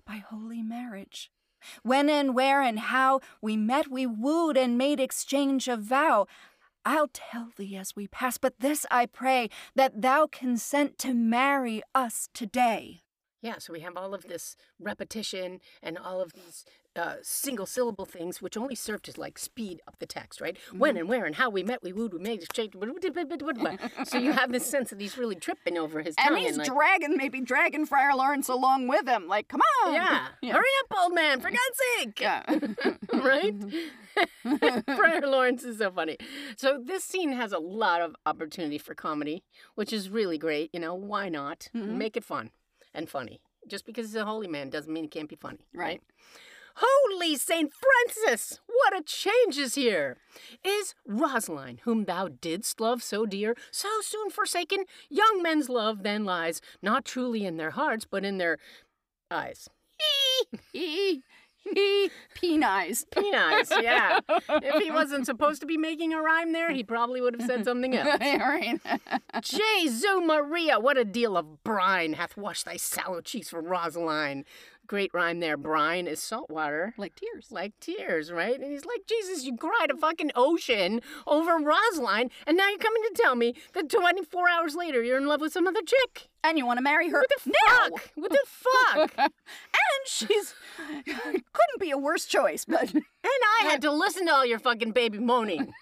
[0.05, 1.31] by holy marriage.
[1.83, 6.27] When and where and how we met, we wooed and made exchange of vow.
[6.85, 11.81] I'll tell thee as we pass, but this I pray, that thou consent to marry
[11.93, 13.01] us today.
[13.41, 18.05] Yeah, so we have all of this repetition and all of these uh, single syllable
[18.05, 20.57] things, which only serve to like speed up the text, right?
[20.67, 20.79] Mm-hmm.
[20.79, 22.73] When and where and how we met, we wooed, we made exchange.
[24.05, 26.27] so you have this sense that he's really tripping over his tongue.
[26.27, 29.27] And he's and, like, dragging, maybe dragging Friar Lawrence along with him.
[29.27, 29.93] Like, come on.
[29.93, 30.27] Yeah.
[30.41, 30.53] yeah.
[30.53, 32.19] Hurry up, old man, for God's sake.
[32.19, 32.43] Yeah.
[33.23, 34.83] right?
[34.97, 36.17] Friar Lawrence is so funny.
[36.57, 39.43] So this scene has a lot of opportunity for comedy,
[39.75, 40.71] which is really great.
[40.73, 41.69] You know, why not?
[41.73, 41.97] Mm-hmm.
[41.97, 42.51] Make it fun
[42.93, 43.41] and funny.
[43.67, 46.01] Just because he's a holy man doesn't mean he can't be funny, right?
[46.75, 47.71] Holy St.
[47.73, 48.59] Francis!
[48.67, 50.17] What a change is here!
[50.63, 54.85] Is Rosaline, whom thou didst love so dear, so soon forsaken?
[55.09, 58.57] Young men's love then lies, not truly in their hearts, but in their
[59.29, 59.69] eyes.
[61.75, 63.11] He penized.
[63.11, 64.19] Penized, yeah.
[64.49, 67.63] if he wasn't supposed to be making a rhyme there, he probably would have said
[67.63, 68.19] something else.
[68.19, 68.79] right.
[69.41, 74.45] Jesu Maria, what a deal of brine hath washed thy sallow cheeks from Rosaline
[74.89, 75.55] great rhyme there.
[75.55, 76.93] Brine is salt water.
[76.97, 77.51] Like tears.
[77.51, 78.59] Like tears, right?
[78.59, 83.03] And he's like, Jesus, you cried a fucking ocean over Rosaline, and now you're coming
[83.03, 86.27] to tell me that 24 hours later you're in love with some other chick.
[86.43, 87.89] And you want to marry her what the now.
[87.89, 88.11] fuck?
[88.15, 89.11] What the fuck?
[89.17, 89.31] and
[90.07, 90.55] she's
[91.05, 94.91] couldn't be a worse choice, but and I had to listen to all your fucking
[94.91, 95.73] baby moaning.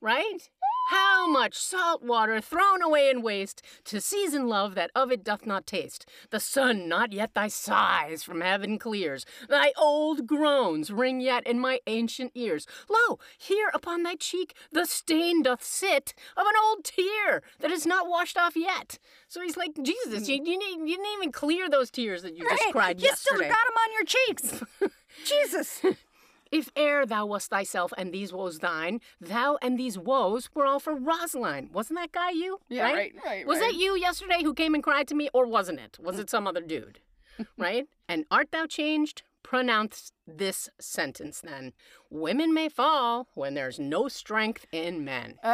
[0.00, 0.48] right?
[0.88, 5.46] How much salt water thrown away in waste to season love that of it doth
[5.46, 6.06] not taste.
[6.30, 9.24] The sun not yet thy sighs from heaven clears.
[9.48, 12.66] Thy old groans ring yet in my ancient ears.
[12.88, 17.86] Lo, here upon thy cheek the stain doth sit of an old tear that is
[17.86, 18.98] not washed off yet.
[19.28, 22.44] So he's like, Jesus, you, you, didn't, you didn't even clear those tears that you
[22.44, 22.58] right.
[22.58, 23.44] just cried you yesterday.
[23.44, 24.94] You still got them on your cheeks.
[25.24, 25.80] Jesus.
[26.54, 30.78] If ere thou wast thyself and these woes thine, thou and these woes were all
[30.78, 31.72] for Rosaline.
[31.72, 32.60] Wasn't that guy you?
[32.68, 33.14] Yeah, right, right.
[33.26, 33.72] right was right.
[33.72, 35.98] that you yesterday who came and cried to me, or wasn't it?
[36.00, 37.00] Was it some other dude?
[37.58, 37.88] right?
[38.08, 39.24] And art thou changed?
[39.42, 41.72] Pronounce this sentence then.
[42.08, 45.34] Women may fall when there's no strength in men.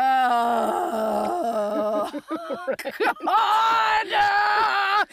[1.82, 2.10] Oh,
[3.24, 5.06] God!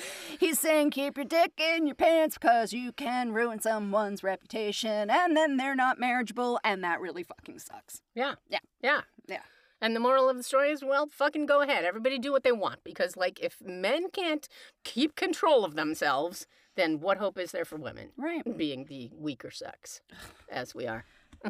[0.57, 5.57] Saying keep your dick in your pants because you can ruin someone's reputation and then
[5.57, 8.01] they're not marriageable and that really fucking sucks.
[8.15, 8.35] Yeah.
[8.49, 8.59] Yeah.
[8.81, 9.01] Yeah.
[9.27, 9.41] Yeah.
[9.81, 11.85] And the moral of the story is, well, fucking go ahead.
[11.85, 14.47] Everybody do what they want because, like, if men can't
[14.83, 18.09] keep control of themselves, then what hope is there for women?
[18.17, 18.57] Right.
[18.57, 20.01] Being the weaker sex,
[20.49, 21.05] as we are.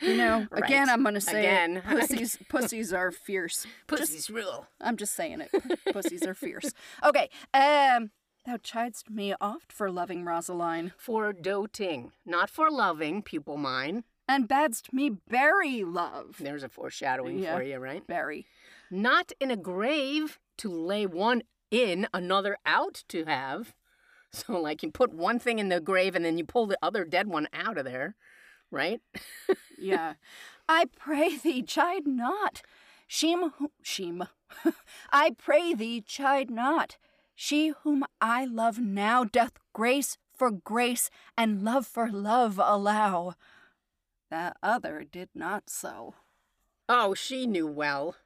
[0.00, 0.64] You know, Right.
[0.64, 1.76] again, I'm gonna say Again.
[1.78, 1.84] it.
[2.08, 2.38] pussies.
[2.48, 3.66] Pussies are fierce.
[3.86, 4.66] Pussies rule.
[4.80, 5.50] I'm just saying it.
[5.92, 6.72] pussies are fierce.
[7.04, 7.28] Okay.
[7.54, 8.10] Um,
[8.46, 14.04] thou chidest me oft for loving Rosaline, For doting, not for loving, pupil mine.
[14.28, 16.36] and badst me bury love.
[16.38, 17.56] There's a foreshadowing Yeah.
[17.56, 18.06] for you, right?
[18.06, 18.46] Bury.
[18.90, 23.74] Not in a grave to lay one in, another out to have.
[24.32, 27.04] So, like, you put one thing in the grave and then you pull the other
[27.04, 28.14] dead one out of there,
[28.70, 29.00] right?
[29.78, 30.14] Yeah.
[30.68, 32.62] I pray thee, chide not.
[33.08, 33.52] Sheem,
[33.82, 34.28] sheem.
[35.10, 36.98] I pray thee, chide not.
[37.34, 43.34] She whom I love now doth grace for grace and love for love allow.
[44.30, 46.14] That other did not so.
[46.88, 48.16] Oh, she knew well.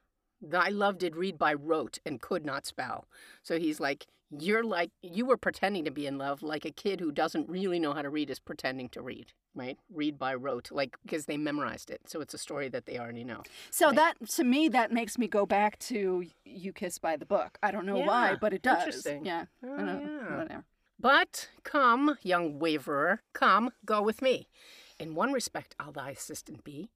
[0.41, 3.05] Thy love did read by rote and could not spell.
[3.41, 4.07] So he's like,
[4.39, 7.79] You're like, you were pretending to be in love, like a kid who doesn't really
[7.79, 9.77] know how to read is pretending to read, right?
[9.93, 12.01] Read by rote, like, because they memorized it.
[12.07, 13.43] So it's a story that they already know.
[13.69, 13.95] So Right.
[13.97, 17.57] that to me that makes me go back to you kiss by the book.
[17.61, 18.83] I don't know why, but it does.
[18.85, 19.25] interesting.
[19.25, 19.45] Yeah.
[19.63, 20.01] Oh, I don't know.
[20.29, 20.37] yeah.
[20.37, 20.65] Whatever.
[20.99, 24.47] But come, young waverer, come, go with me.
[24.99, 26.91] In one respect, I'll thy assistant be.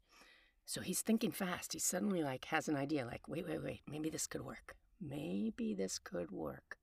[0.66, 1.74] So he's thinking fast.
[1.74, 4.76] He suddenly like has an idea, like, wait, wait, wait, maybe this could work.
[5.02, 6.78] Maybe this could work.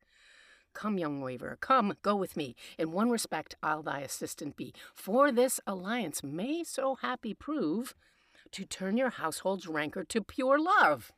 [0.75, 2.55] Come, young waverer, come, go with me.
[2.79, 4.75] In one respect, I'll thy assistant be.
[4.93, 7.95] For this alliance may so happy prove
[8.53, 11.12] to turn your household's rancor to pure love.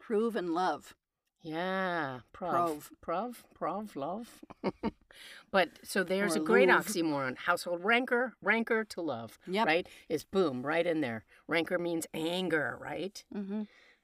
[0.00, 0.94] Prove and love.
[1.42, 2.52] Yeah, prov.
[2.52, 2.90] Prov.
[3.00, 4.40] Prov, prov, love.
[5.50, 6.86] but so there's Or a great louve.
[6.86, 7.36] oxymoron.
[7.36, 9.66] Household rancor, rancor to love, Yep.
[9.66, 9.88] right?
[10.08, 11.24] Is boom, right in there.
[11.48, 13.22] Rancor means anger, right?
[13.34, 13.62] Mm-hmm.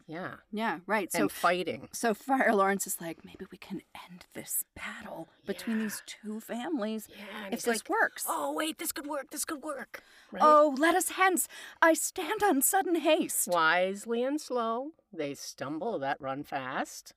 [0.08, 0.36] Yeah.
[0.50, 0.78] Yeah.
[0.86, 1.12] Right.
[1.12, 1.88] So and fighting.
[1.92, 7.08] so Friar Lawrence is like, maybe we can end this battle between these two families
[7.10, 8.24] Yeah, if this like, works.
[8.26, 10.02] oh, wait, this could work, this could work.
[10.32, 10.42] Right?
[10.42, 11.46] Oh, let us hence.
[11.82, 13.48] I stand on sudden haste.
[13.48, 17.12] Wisely and slow, they stumble that run fast.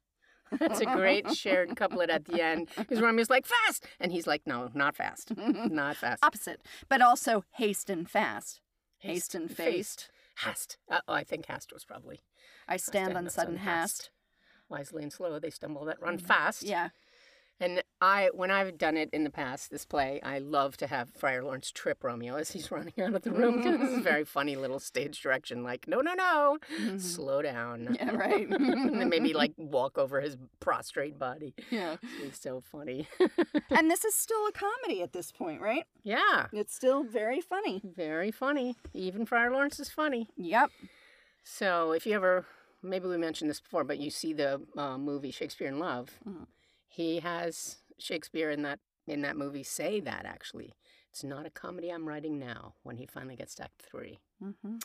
[0.59, 2.67] That's a great shared couplet at the end.
[2.77, 3.85] Because Romeo's like, fast!
[4.01, 5.31] And he's like, no, not fast.
[5.37, 6.21] Not fast.
[6.25, 8.59] Opposite, but also haste and fast.
[8.97, 10.09] Haste and faced.
[10.35, 10.77] Hast.
[10.89, 12.21] Uh, oh, I think hast was probably.
[12.67, 14.09] I stand on sudden hast.
[14.69, 16.63] Wisely and slow, they stumble that run fast.
[16.63, 16.89] Yeah.
[17.61, 21.11] And I, when I've done it in the past, this play, I love to have
[21.11, 23.61] Friar Lawrence trip Romeo as he's running out of the room.
[23.61, 25.61] 'cause this is a very funny little stage direction.
[25.63, 26.57] Like, no, no, no,
[26.97, 27.81] slow down.
[27.81, 27.93] Mm-hmm.
[28.01, 28.47] Yeah, right.
[28.49, 31.53] and then maybe like walk over his prostrate body.
[31.69, 31.97] Yeah.
[32.23, 33.07] It's so funny.
[33.69, 35.85] And this is still a comedy at this point, right?
[36.03, 37.79] yeah, It's still very funny.
[37.83, 38.75] very funny.
[38.93, 40.29] Even Friar Lawrence is funny.
[40.35, 40.71] Yep.
[41.43, 42.45] So if you ever,
[42.81, 46.47] maybe we mentioned this before, but you see the uh, movie Shakespeare in Love, Mhm.
[46.91, 50.73] He has Shakespeare in that in that movie say that actually.
[51.09, 52.75] It's not a comedy I'm writing now.
[52.83, 54.77] When he finally gets to Act Three, Mm-hmm.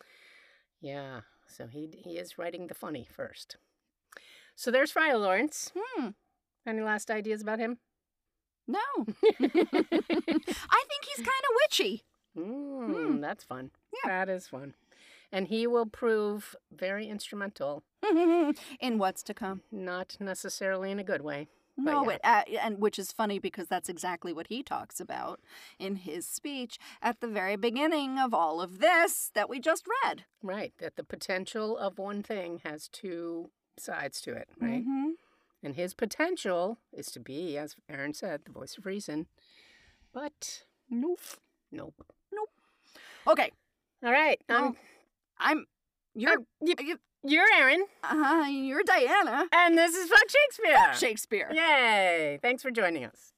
[0.80, 1.20] yeah.
[1.46, 3.56] So he he is writing the funny first.
[4.54, 5.70] So there's Friar Lawrence.
[5.76, 6.08] Hmm.
[6.66, 7.78] Any last ideas about him?
[8.66, 8.80] No.
[8.96, 9.06] I
[9.38, 12.02] think he's kind of witchy.
[12.36, 13.70] Mm, That's fun.
[13.92, 14.24] Yeah.
[14.24, 14.74] That is fun.
[15.32, 17.82] And he will prove very instrumental,
[18.80, 19.62] in what's to come.
[19.72, 21.48] not necessarily in a good way.
[21.76, 22.14] No, yeah.
[22.16, 25.40] it, uh, and which is funny because that's exactly what he talks about
[25.78, 30.24] in his speech at the very beginning of all of this that we just read.
[30.42, 34.84] Right, that the potential of one thing has two sides to it, right?
[34.86, 35.12] Mhm.
[35.62, 39.26] And his potential is to be, as Erin said, the voice of reason.
[40.12, 41.20] But Nope.
[41.70, 42.06] nope.
[42.32, 42.50] Nope.
[43.26, 43.50] Okay,
[44.02, 44.76] All right, um, Well,
[45.38, 45.66] I'm.
[46.14, 46.38] You're.
[46.38, 49.46] um, y- you, you're Erin, uh, you're Diana.
[49.52, 50.94] and this is Fuck Shakespeare.
[50.94, 51.50] Shakespeare.
[51.52, 52.38] Yay!
[52.42, 53.32] Thanks for joining us.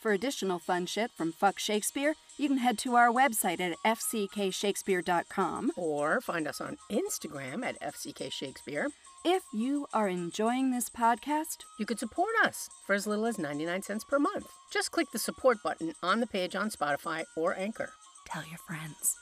[0.00, 5.72] For additional fun shit from Fuck Shakespeare, you can head to our website at fckshakespeare.com.
[5.76, 8.86] Or find us on Instagram at fckshakespeare.
[9.24, 13.82] If you are enjoying this podcast, You could support us for as little as 99
[13.82, 14.46] cents per month.
[14.72, 17.90] Just click the support button on the page on Spotify or Anchor.
[18.26, 19.16] tell your friends.